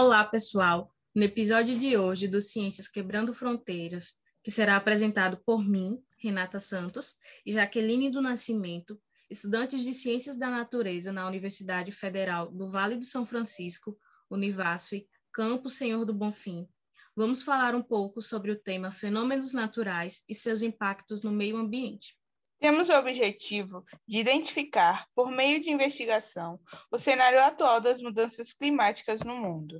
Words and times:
Olá, 0.00 0.24
pessoal! 0.24 0.94
No 1.12 1.24
episódio 1.24 1.76
de 1.76 1.96
hoje 1.96 2.28
do 2.28 2.40
Ciências 2.40 2.86
Quebrando 2.86 3.34
Fronteiras, 3.34 4.20
que 4.44 4.48
será 4.48 4.76
apresentado 4.76 5.38
por 5.44 5.68
mim, 5.68 6.00
Renata 6.18 6.60
Santos, 6.60 7.16
e 7.44 7.50
Jaqueline 7.50 8.08
do 8.08 8.22
Nascimento, 8.22 8.96
estudantes 9.28 9.82
de 9.82 9.92
Ciências 9.92 10.38
da 10.38 10.48
Natureza 10.48 11.10
na 11.10 11.26
Universidade 11.26 11.90
Federal 11.90 12.48
do 12.48 12.68
Vale 12.68 12.94
do 12.94 13.04
São 13.04 13.26
Francisco, 13.26 13.98
Univasf, 14.30 15.04
Campo 15.32 15.68
Senhor 15.68 16.04
do 16.04 16.14
Bonfim, 16.14 16.68
vamos 17.16 17.42
falar 17.42 17.74
um 17.74 17.82
pouco 17.82 18.22
sobre 18.22 18.52
o 18.52 18.56
tema 18.56 18.92
fenômenos 18.92 19.52
naturais 19.52 20.22
e 20.28 20.32
seus 20.32 20.62
impactos 20.62 21.24
no 21.24 21.32
meio 21.32 21.56
ambiente. 21.56 22.16
Temos 22.60 22.88
o 22.88 22.92
objetivo 22.92 23.84
de 24.04 24.18
identificar, 24.18 25.06
por 25.14 25.30
meio 25.30 25.60
de 25.60 25.70
investigação, 25.70 26.58
o 26.90 26.98
cenário 26.98 27.40
atual 27.40 27.80
das 27.80 28.00
mudanças 28.00 28.52
climáticas 28.52 29.22
no 29.22 29.36
mundo. 29.36 29.78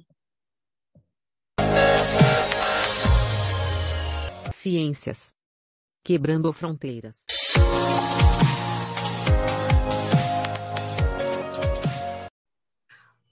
Ciências. 4.52 5.32
Quebrando 6.04 6.52
fronteiras. 6.52 7.24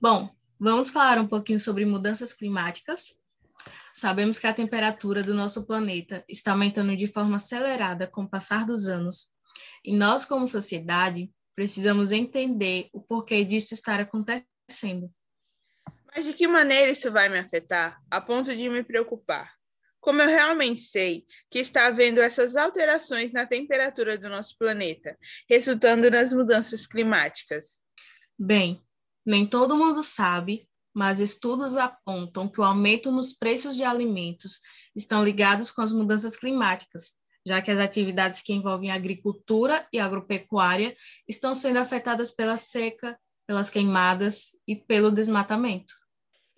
Bom, 0.00 0.30
vamos 0.58 0.90
falar 0.90 1.18
um 1.18 1.26
pouquinho 1.26 1.58
sobre 1.58 1.84
mudanças 1.84 2.32
climáticas. 2.32 3.18
Sabemos 3.92 4.38
que 4.38 4.46
a 4.46 4.52
temperatura 4.52 5.22
do 5.22 5.34
nosso 5.34 5.66
planeta 5.66 6.24
está 6.28 6.52
aumentando 6.52 6.96
de 6.96 7.06
forma 7.06 7.36
acelerada 7.36 8.06
com 8.06 8.22
o 8.24 8.28
passar 8.28 8.66
dos 8.66 8.88
anos 8.88 9.34
e 9.84 9.96
nós, 9.96 10.24
como 10.24 10.46
sociedade, 10.46 11.32
precisamos 11.54 12.12
entender 12.12 12.90
o 12.92 13.00
porquê 13.00 13.44
disso 13.44 13.72
estar 13.72 13.98
acontecendo. 13.98 15.10
Mas 16.16 16.24
de 16.24 16.32
que 16.32 16.48
maneira 16.48 16.90
isso 16.90 17.12
vai 17.12 17.28
me 17.28 17.38
afetar, 17.38 18.00
a 18.10 18.22
ponto 18.22 18.56
de 18.56 18.70
me 18.70 18.82
preocupar? 18.82 19.52
Como 20.00 20.22
eu 20.22 20.26
realmente 20.26 20.80
sei 20.80 21.26
que 21.50 21.58
está 21.58 21.88
havendo 21.88 22.22
essas 22.22 22.56
alterações 22.56 23.34
na 23.34 23.44
temperatura 23.44 24.16
do 24.16 24.30
nosso 24.30 24.56
planeta, 24.56 25.14
resultando 25.46 26.10
nas 26.10 26.32
mudanças 26.32 26.86
climáticas? 26.86 27.82
Bem, 28.38 28.82
nem 29.26 29.44
todo 29.44 29.76
mundo 29.76 30.02
sabe, 30.02 30.66
mas 30.94 31.20
estudos 31.20 31.76
apontam 31.76 32.48
que 32.48 32.62
o 32.62 32.64
aumento 32.64 33.12
nos 33.12 33.34
preços 33.34 33.76
de 33.76 33.84
alimentos 33.84 34.60
estão 34.94 35.22
ligados 35.22 35.70
com 35.70 35.82
as 35.82 35.92
mudanças 35.92 36.34
climáticas, 36.34 37.12
já 37.46 37.60
que 37.60 37.70
as 37.70 37.78
atividades 37.78 38.40
que 38.40 38.54
envolvem 38.54 38.90
agricultura 38.90 39.86
e 39.92 40.00
agropecuária 40.00 40.96
estão 41.28 41.54
sendo 41.54 41.78
afetadas 41.78 42.30
pela 42.30 42.56
seca, 42.56 43.20
pelas 43.46 43.68
queimadas 43.68 44.52
e 44.66 44.74
pelo 44.74 45.10
desmatamento. 45.10 46.05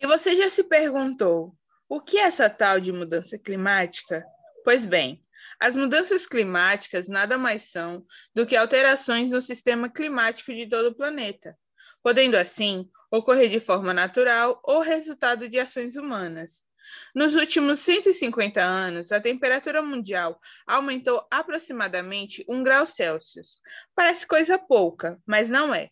E 0.00 0.06
você 0.06 0.36
já 0.36 0.48
se 0.48 0.62
perguntou 0.62 1.56
o 1.88 2.00
que 2.00 2.18
é 2.18 2.22
essa 2.22 2.48
tal 2.48 2.78
de 2.78 2.92
mudança 2.92 3.36
climática? 3.36 4.24
Pois 4.64 4.86
bem, 4.86 5.24
as 5.58 5.74
mudanças 5.74 6.24
climáticas 6.24 7.08
nada 7.08 7.36
mais 7.36 7.70
são 7.70 8.06
do 8.32 8.46
que 8.46 8.54
alterações 8.54 9.30
no 9.30 9.41
sistema 9.41 9.91
climático 9.91 10.54
de 10.54 10.69
todo 10.69 10.91
o 10.91 10.94
planeta, 10.94 11.58
podendo 12.00 12.36
assim 12.36 12.88
ocorrer 13.10 13.50
de 13.50 13.58
forma 13.58 13.92
natural 13.92 14.60
ou 14.62 14.80
resultado 14.80 15.48
de 15.48 15.58
ações 15.58 15.96
humanas. 15.96 16.64
Nos 17.12 17.34
últimos 17.34 17.80
150 17.80 18.62
anos, 18.62 19.10
a 19.10 19.20
temperatura 19.20 19.82
mundial 19.82 20.38
aumentou 20.64 21.26
aproximadamente 21.28 22.44
1 22.48 22.62
grau 22.62 22.86
Celsius. 22.86 23.60
Parece 23.96 24.24
coisa 24.26 24.58
pouca, 24.58 25.20
mas 25.26 25.50
não 25.50 25.74
é. 25.74 25.91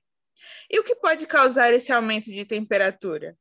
E 0.71 0.79
o 0.79 0.84
que 0.84 0.95
pode 0.95 1.27
causar 1.27 1.73
esse 1.73 1.93
aumento 1.93 2.27
de 2.27 2.45
temperatura? 2.45 3.37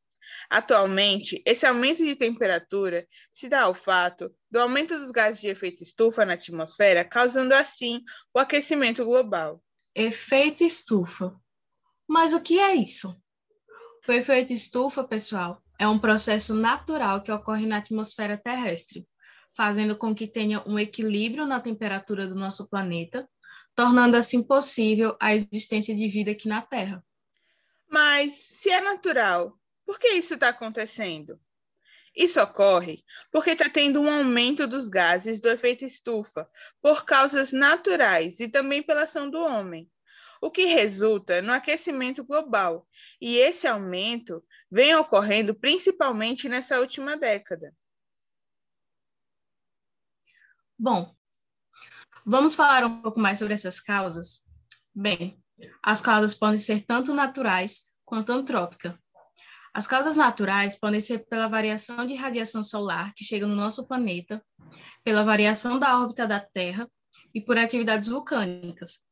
Atualmente, 0.50 1.42
esse 1.46 1.66
aumento 1.66 2.04
de 2.04 2.16
temperatura 2.16 3.08
se 3.32 3.50
dá 3.50 3.64
ao 3.64 3.74
fato 3.74 4.34
do 4.50 4.60
aumento 4.60 4.98
dos 4.98 5.12
gases 5.12 5.42
de 5.42 5.48
efeito 5.48 5.84
estufa 5.84 6.26
na 6.26 6.34
atmosfera, 6.34 7.04
causando 7.04 7.54
assim 7.54 8.02
o 8.34 8.40
aquecimento 8.40 9.04
global. 9.04 9.62
Efeito 9.94 10.64
estufa. 10.64 11.36
Mas 12.08 12.34
o 12.34 12.42
que 12.42 12.60
é 12.60 12.76
isso? 12.76 13.16
O 14.08 14.12
efeito 14.12 14.54
estufa, 14.54 15.04
pessoal, 15.04 15.62
é 15.80 15.88
um 15.88 15.98
processo 15.98 16.54
natural 16.54 17.22
que 17.22 17.32
ocorre 17.32 17.66
na 17.66 17.78
atmosfera 17.78 18.38
terrestre, 18.38 19.08
fazendo 19.56 19.98
com 19.98 20.14
que 20.14 20.28
tenha 20.28 20.64
um 20.68 20.78
equilíbrio 20.78 21.46
na 21.46 21.60
temperatura 21.60 22.28
do 22.28 22.36
nosso 22.36 22.70
planeta, 22.70 23.28
tornando 23.74 24.16
assim 24.16 24.44
possível 24.44 25.18
a 25.20 25.34
existência 25.34 25.96
de 25.96 26.08
vida 26.08 26.32
aqui 26.32 26.48
na 26.48 26.62
Terra. 26.62 27.04
Mas, 27.90 28.34
se 28.34 28.70
é 28.70 28.82
natural, 28.82 29.58
por 29.86 30.00
que 30.00 30.10
isso 30.10 30.34
está 30.36 30.50
acontecendo? 30.50 31.40
Isso 32.16 32.42
ocorre 32.42 33.04
porque 33.32 33.52
está 33.52 33.70
tendo 33.70 34.02
um 34.02 34.10
aumento 34.10 34.66
dos 34.66 34.88
gases 34.88 35.42
do 35.42 35.50
efeito 35.50 35.84
estufa 35.84 36.50
por 36.82 37.04
causas 37.06 37.52
naturais 37.52 38.40
e 38.40 38.48
também 38.48 38.82
pela 38.82 39.04
ação 39.04 39.30
do 39.30 39.40
homem 39.40 39.90
o 40.42 40.52
que 40.52 40.66
resulta 40.66 41.42
no 41.42 41.52
aquecimento 41.52 42.24
global, 42.24 42.88
e 43.20 43.38
esse 43.38 43.68
aumento 43.68 44.44
vem 44.70 44.96
ocorrendo 44.96 45.56
principalmente 45.56 46.48
nessa 46.48 46.80
última 46.80 47.18
década. 47.18 47.74
Bom, 50.78 51.16
vamos 52.26 52.54
falar 52.54 52.86
um 52.86 53.02
pouco 53.02 53.20
mais 53.20 53.40
sobre 53.40 53.54
essas 53.54 53.80
causas? 53.80 54.46
Bem, 54.94 55.42
as 55.82 56.02
causas 56.02 56.36
podem 56.36 56.60
ser 56.60 56.82
tanto 56.86 57.14
naturais 57.14 57.92
quanto 58.04 58.32
antrópicas. 58.32 58.94
As 59.76 59.86
causas 59.86 60.16
naturais 60.16 60.80
podem 60.80 61.02
ser 61.02 61.28
pela 61.28 61.50
variação 61.50 62.08
de 62.08 62.16
radiação 62.16 62.64
solar 62.64 63.14
que 63.14 63.26
chega 63.26 63.46
no 63.46 63.58
nosso 63.58 63.86
planeta, 63.86 64.42
pela 65.04 65.22
variação 65.22 65.78
da 65.78 66.00
órbita 66.00 66.26
da 66.26 66.40
Terra 66.40 66.90
e 67.34 67.42
por 67.42 67.58
atividades 67.58 68.08
vulcânicas, 68.08 69.04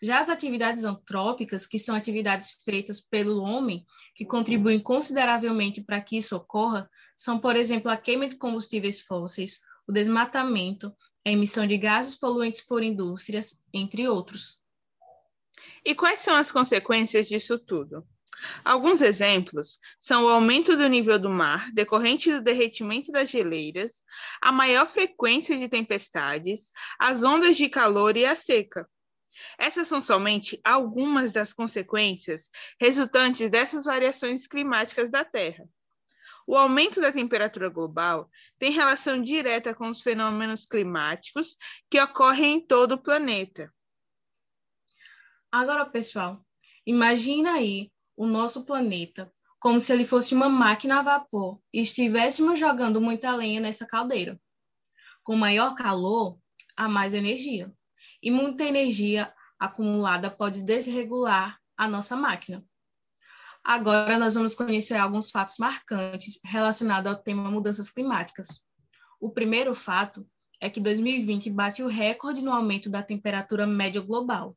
já 0.00 0.20
as 0.20 0.30
atividades 0.30 0.84
antrópicas, 0.84 1.66
que 1.66 1.76
são 1.76 1.96
atividades 1.96 2.56
feitas 2.64 3.00
pelo 3.00 3.42
homem, 3.42 3.84
que 4.14 4.24
contribuem 4.24 4.78
consideravelmente 4.78 5.82
para 5.82 6.00
que 6.00 6.16
isso 6.16 6.36
ocorra, 6.36 6.88
são, 7.16 7.40
por 7.40 7.56
exemplo, 7.56 7.90
a 7.90 7.96
queima 7.96 8.28
de 8.28 8.36
combustíveis 8.36 9.00
fósseis, 9.00 9.62
o 9.88 9.92
desmatamento, 9.92 10.94
a 11.26 11.30
emissão 11.30 11.66
de 11.66 11.76
gases 11.76 12.14
poluentes 12.14 12.60
por 12.60 12.84
indústrias, 12.84 13.60
entre 13.74 14.08
outros. 14.08 14.60
E 15.84 15.96
quais 15.96 16.20
são 16.20 16.36
as 16.36 16.52
consequências 16.52 17.26
disso 17.26 17.58
tudo? 17.58 18.06
Alguns 18.64 19.00
exemplos 19.02 19.78
são 20.00 20.24
o 20.24 20.28
aumento 20.28 20.76
do 20.76 20.88
nível 20.88 21.18
do 21.18 21.28
mar 21.28 21.70
decorrente 21.72 22.30
do 22.32 22.40
derretimento 22.40 23.12
das 23.12 23.30
geleiras, 23.30 24.02
a 24.40 24.50
maior 24.50 24.86
frequência 24.86 25.56
de 25.56 25.68
tempestades, 25.68 26.70
as 26.98 27.22
ondas 27.22 27.56
de 27.56 27.68
calor 27.68 28.16
e 28.16 28.24
a 28.24 28.34
seca. 28.34 28.88
Essas 29.58 29.88
são 29.88 30.00
somente 30.00 30.60
algumas 30.64 31.32
das 31.32 31.52
consequências 31.52 32.50
resultantes 32.80 33.48
dessas 33.48 33.84
variações 33.84 34.46
climáticas 34.46 35.10
da 35.10 35.24
Terra. 35.24 35.64
O 36.46 36.56
aumento 36.56 37.00
da 37.00 37.12
temperatura 37.12 37.68
global 37.68 38.28
tem 38.58 38.72
relação 38.72 39.22
direta 39.22 39.74
com 39.74 39.88
os 39.88 40.02
fenômenos 40.02 40.66
climáticos 40.66 41.56
que 41.88 42.00
ocorrem 42.00 42.56
em 42.56 42.66
todo 42.66 42.92
o 42.92 43.02
planeta. 43.02 43.72
Agora, 45.50 45.86
pessoal, 45.86 46.44
imagina 46.84 47.52
aí 47.52 47.92
o 48.22 48.26
nosso 48.26 48.64
planeta 48.64 49.32
como 49.58 49.80
se 49.80 49.92
ele 49.92 50.04
fosse 50.04 50.32
uma 50.32 50.48
máquina 50.48 51.00
a 51.00 51.02
vapor 51.02 51.60
e 51.72 51.80
estivéssemos 51.80 52.58
jogando 52.58 53.00
muita 53.00 53.34
lenha 53.34 53.60
nessa 53.60 53.84
caldeira. 53.84 54.40
Com 55.24 55.34
maior 55.34 55.74
calor, 55.74 56.38
há 56.76 56.88
mais 56.88 57.14
energia 57.14 57.72
e 58.22 58.30
muita 58.30 58.62
energia 58.62 59.32
acumulada 59.58 60.30
pode 60.30 60.64
desregular 60.64 61.58
a 61.76 61.88
nossa 61.88 62.14
máquina. 62.14 62.64
Agora 63.64 64.16
nós 64.16 64.36
vamos 64.36 64.54
conhecer 64.54 64.96
alguns 64.96 65.28
fatos 65.28 65.56
marcantes 65.58 66.38
relacionados 66.44 67.10
ao 67.10 67.20
tema 67.20 67.50
mudanças 67.50 67.90
climáticas. 67.90 68.68
O 69.20 69.30
primeiro 69.30 69.74
fato 69.74 70.24
é 70.60 70.70
que 70.70 70.80
2020 70.80 71.50
bate 71.50 71.82
o 71.82 71.88
recorde 71.88 72.40
no 72.40 72.52
aumento 72.52 72.88
da 72.88 73.02
temperatura 73.02 73.66
média 73.66 74.00
global. 74.00 74.56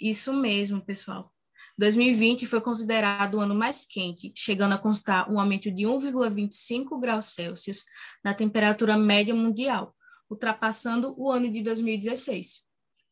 Isso 0.00 0.32
mesmo, 0.32 0.82
pessoal. 0.82 1.35
2020 1.78 2.46
foi 2.46 2.60
considerado 2.60 3.34
o 3.34 3.40
ano 3.40 3.54
mais 3.54 3.84
quente, 3.84 4.32
chegando 4.34 4.72
a 4.72 4.78
constar 4.78 5.30
um 5.30 5.38
aumento 5.38 5.70
de 5.70 5.84
1,25 5.84 6.98
graus 6.98 7.26
Celsius 7.26 7.84
na 8.24 8.32
temperatura 8.32 8.96
média 8.96 9.34
mundial, 9.34 9.94
ultrapassando 10.30 11.14
o 11.18 11.30
ano 11.30 11.50
de 11.50 11.62
2016. 11.62 12.66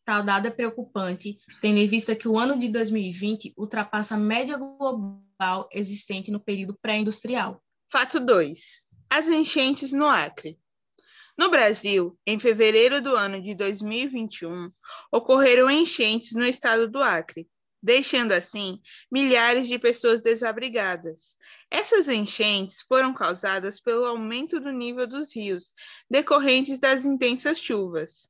Tal 0.05 0.23
dado 0.23 0.47
é 0.47 0.51
preocupante, 0.51 1.39
tendo 1.61 1.79
em 1.79 1.87
vista 1.87 2.17
que 2.17 2.27
o 2.27 2.39
ano 2.39 2.59
de 2.59 2.69
2020 2.69 3.55
ultrapassa 3.57 4.15
a 4.15 4.19
média 4.19 4.57
global 4.57 5.69
existente 5.73 6.31
no 6.31 6.41
período 6.41 6.79
pré-industrial. 6.81 7.63
Fato 7.91 8.19
2. 8.19 8.59
As 9.11 9.29
enchentes 9.29 9.93
no 9.93 10.09
Acre. 10.09 10.59
No 11.37 11.51
Brasil, 11.51 12.19
em 12.27 12.39
fevereiro 12.39 13.01
do 13.01 13.17
ano 13.17 13.43
de 13.43 13.55
2021, 13.55 14.69
ocorreram 15.13 15.71
enchentes 15.71 16.33
no 16.33 16.47
estado 16.47 16.89
do 16.89 17.03
Acre. 17.03 17.49
Deixando 17.85 18.33
assim 18.33 18.81
milhares 19.13 19.69
de 19.69 19.79
pessoas 19.79 20.23
desabrigadas. 20.23 21.37
Essas 21.71 22.09
enchentes 22.09 22.81
foram 22.81 23.13
causadas 23.13 23.79
pelo 23.79 24.07
aumento 24.07 24.59
do 24.59 24.73
nível 24.73 25.07
dos 25.07 25.37
rios, 25.37 25.75
decorrentes 26.11 26.81
das 26.81 27.05
intensas 27.05 27.59
chuvas. 27.59 28.27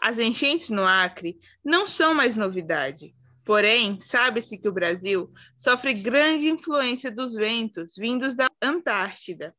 As 0.00 0.20
enchentes 0.20 0.70
no 0.70 0.86
Acre 0.86 1.36
não 1.64 1.84
são 1.84 2.14
mais 2.14 2.36
novidade. 2.36 3.12
Porém, 3.44 3.98
sabe-se 3.98 4.56
que 4.56 4.68
o 4.68 4.72
Brasil 4.72 5.32
sofre 5.58 5.92
grande 5.92 6.48
influência 6.48 7.10
dos 7.10 7.34
ventos 7.34 7.96
vindos 7.96 8.36
da 8.36 8.46
Antártida, 8.62 9.52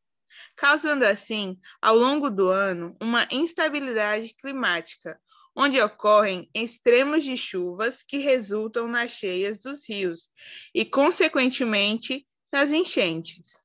causando 0.56 1.04
assim, 1.04 1.60
ao 1.82 1.98
longo 1.98 2.30
do 2.30 2.48
ano, 2.48 2.96
uma 3.02 3.28
instabilidade 3.30 4.34
climática, 4.36 5.20
onde 5.56 5.82
ocorrem 5.82 6.50
extremos 6.54 7.24
de 7.24 7.36
chuvas 7.36 8.04
que 8.04 8.18
resultam 8.18 8.88
nas 8.88 9.12
cheias 9.12 9.60
dos 9.60 9.88
rios 9.88 10.30
e, 10.74 10.86
consequentemente, 10.86 12.28
nas 12.52 12.72
enchentes. 12.72 13.58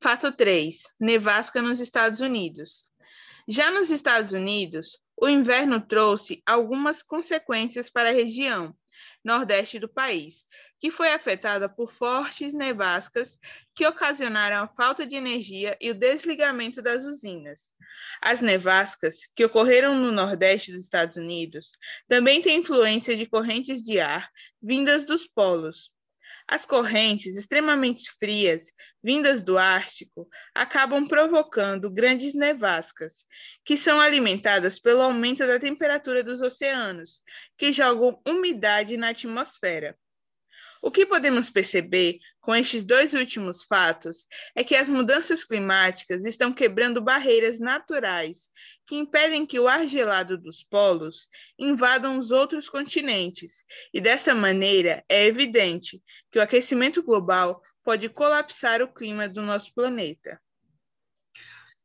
Fato 0.00 0.30
3. 0.30 0.82
Nevasca 1.00 1.60
nos 1.60 1.80
Estados 1.80 2.20
Unidos. 2.20 2.86
Já 3.48 3.70
nos 3.70 3.90
Estados 3.90 4.32
Unidos, 4.32 4.98
o 5.16 5.28
inverno 5.28 5.80
trouxe 5.80 6.42
algumas 6.46 7.02
consequências 7.02 7.90
para 7.90 8.10
a 8.10 8.12
região 8.12 8.76
nordeste 9.24 9.78
do 9.78 9.88
país, 9.88 10.46
que 10.80 10.90
foi 10.90 11.12
afetada 11.12 11.68
por 11.68 11.92
fortes 11.92 12.52
nevascas 12.54 13.38
que 13.74 13.86
ocasionaram 13.86 14.62
a 14.62 14.68
falta 14.68 15.06
de 15.06 15.16
energia 15.16 15.76
e 15.80 15.90
o 15.90 15.94
desligamento 15.94 16.80
das 16.80 17.04
usinas. 17.04 17.72
As 18.22 18.40
nevascas, 18.40 19.28
que 19.34 19.44
ocorreram 19.44 19.94
no 19.96 20.12
nordeste 20.12 20.72
dos 20.72 20.82
Estados 20.82 21.16
Unidos, 21.16 21.72
também 22.06 22.40
têm 22.42 22.58
influência 22.58 23.16
de 23.16 23.26
correntes 23.26 23.82
de 23.82 23.98
ar 24.00 24.30
vindas 24.62 25.04
dos 25.04 25.26
polos, 25.26 25.90
as 26.48 26.64
correntes 26.64 27.36
extremamente 27.36 28.10
frias, 28.18 28.72
vindas 29.04 29.42
do 29.42 29.58
Ártico, 29.58 30.26
acabam 30.54 31.06
provocando 31.06 31.90
grandes 31.90 32.34
nevascas, 32.34 33.26
que 33.64 33.76
são 33.76 34.00
alimentadas 34.00 34.78
pelo 34.78 35.02
aumento 35.02 35.46
da 35.46 35.58
temperatura 35.58 36.24
dos 36.24 36.40
oceanos, 36.40 37.20
que 37.56 37.70
jogam 37.70 38.18
umidade 38.26 38.96
na 38.96 39.10
atmosfera. 39.10 39.94
O 40.82 40.90
que 40.90 41.04
podemos 41.04 41.50
perceber 41.50 42.18
com 42.40 42.54
estes 42.54 42.84
dois 42.84 43.12
últimos 43.12 43.64
fatos 43.64 44.26
é 44.54 44.62
que 44.62 44.76
as 44.76 44.88
mudanças 44.88 45.44
climáticas 45.44 46.24
estão 46.24 46.52
quebrando 46.52 47.02
barreiras 47.02 47.58
naturais 47.58 48.48
que 48.86 48.96
impedem 48.96 49.44
que 49.44 49.58
o 49.58 49.68
ar 49.68 49.86
gelado 49.86 50.38
dos 50.38 50.62
polos 50.62 51.28
invadam 51.58 52.16
os 52.16 52.30
outros 52.30 52.68
continentes, 52.68 53.64
e 53.92 54.00
dessa 54.00 54.34
maneira 54.34 55.04
é 55.08 55.26
evidente 55.26 56.02
que 56.30 56.38
o 56.38 56.42
aquecimento 56.42 57.02
global 57.02 57.62
pode 57.84 58.08
colapsar 58.08 58.80
o 58.82 58.92
clima 58.92 59.28
do 59.28 59.42
nosso 59.42 59.74
planeta. 59.74 60.40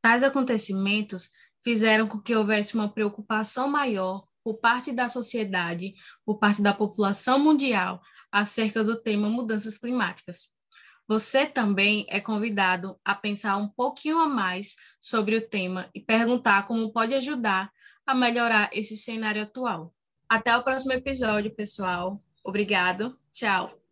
Tais 0.01 0.21
acontecimentos 0.21 1.29
fizeram 1.63 2.07
com 2.07 2.19
que 2.19 2.35
houvesse 2.35 2.75
uma 2.75 2.93
preocupação 2.93 3.67
maior 3.67 4.27
por 4.43 4.55
parte 4.55 4.91
da 4.91 5.07
sociedade, 5.07 5.95
por 6.25 6.37
parte 6.37 6.61
da 6.61 6.73
população 6.73 7.39
mundial, 7.39 8.01
acerca 8.33 8.83
do 8.83 9.00
tema 9.00 9.30
mudanças 9.30 9.77
climáticas. 9.77 10.53
Você 11.07 11.45
também 11.45 12.07
é 12.09 12.19
convidado 12.19 13.00
a 13.06 13.13
pensar 13.13 13.57
um 13.57 13.68
pouquinho 13.68 14.18
a 14.18 14.27
mais 14.27 14.75
sobre 15.00 15.35
o 15.35 15.47
tema 15.47 15.88
e 15.94 16.00
perguntar 16.00 16.65
como 16.65 16.91
pode 16.91 17.13
ajudar 17.13 17.71
a 18.06 18.15
melhorar 18.15 18.69
esse 18.74 18.97
cenário 18.97 19.44
atual. 19.44 19.94
Até 20.27 20.57
o 20.57 20.63
próximo 20.63 20.94
episódio, 20.94 21.53
pessoal. 21.53 22.19
Obrigado. 22.44 23.15
Tchau. 23.31 23.82